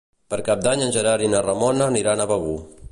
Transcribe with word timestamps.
Per 0.33 0.39
Cap 0.47 0.63
d'Any 0.67 0.81
en 0.85 0.95
Gerard 0.95 1.27
i 1.27 1.31
na 1.35 1.43
Ramona 1.49 1.93
aniran 1.93 2.25
a 2.25 2.31
Begur. 2.35 2.61